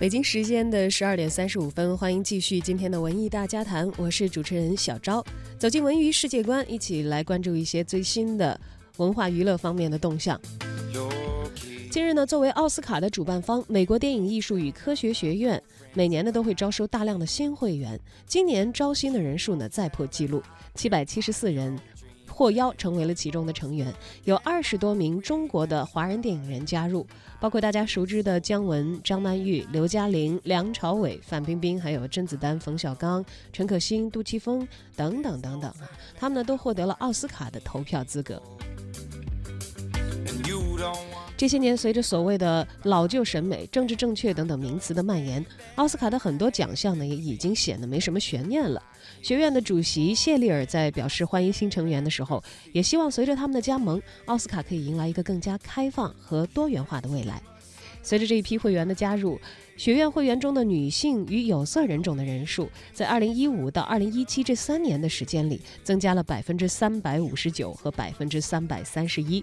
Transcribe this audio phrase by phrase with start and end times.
[0.00, 5.22] 北京时间的十二点三十五分，欢迎继续今天的文艺大家谈，我是主持人小昭。
[5.58, 8.58] 走进文娱世界观，一起来关注一些最新的
[8.96, 10.40] 文化娱乐方面的动向。
[11.90, 15.62] 近日呢，作为奥斯卡的主办方，美国电影艺术与科学学院
[15.92, 18.00] 每年呢都会招收大量的新会员。
[18.24, 20.42] 今年招新的人数呢再破纪录，
[20.74, 21.78] 七百七十四人。
[22.40, 23.92] 获邀成为了其中的成员，
[24.24, 27.06] 有二十多名中国的华人电影人加入，
[27.38, 33.22] 包括大家熟知的姜文、张曼玉、刘嘉玲、梁朝伟、范冰冰，还有甄子丹、冯小刚、
[33.52, 34.66] 陈可辛、杜琪峰
[34.96, 38.40] 等等等等啊，他们呢都获得了奥斯卡的投票资格。
[41.40, 45.42] 这些年，随着所谓的老旧审美、政治正确等等名词的蔓延，
[45.76, 48.82] 奥斯卡的很多奖项呢，也已经显得没什么悬念了。
[49.22, 57.40] 学院的主席谢利尔在表示欢迎新成员的时候，也希望随着他们的加盟，奥斯卡可以迎来一个更加开放和多元化的未来。
[58.02, 59.40] 随着这一批会员的加入，
[59.78, 69.42] 学院会员中的女性与有色人种的人数，在2015到2017这三年的时间里，增加了百分之三百五十九和百分之三百三十一。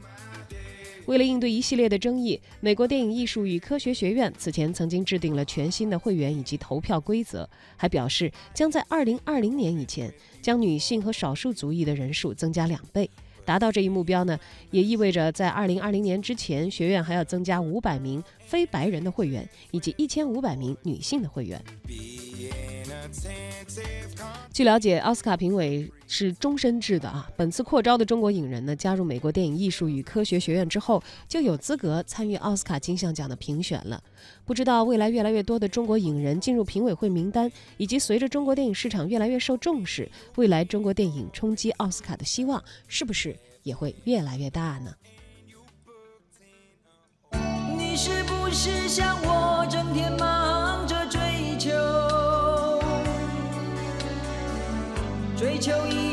[1.07, 13.09] 为了应对一系列的争议，美国电影艺术与科学学院此前曾经制定了全新的会员以及投票规则，还表示将在2020年以前将女性和少数族裔的人数增加两倍。
[13.45, 14.37] 达到这一目标呢，
[14.71, 21.63] 也意味着在2020年之前，学院还要增加500名非白人的会员以及1500名女性的会员。
[24.53, 27.29] 据了解，奥斯卡评委是终身制的啊。
[27.37, 34.01] 本次扩招的中国影人呢，加入美国电影艺术与科学学院之后，就有资格参与奥斯卡金像奖的评选了。
[34.45, 44.91] 不知道未来越来越多的中国影人进入评委会名单，以及随着中国电影市场越来越受重视，未来中国电影冲击奥斯卡的希望是不是也会越来越大呢？
[47.77, 50.46] 你是不是像我整天忙
[55.59, 56.06] 求一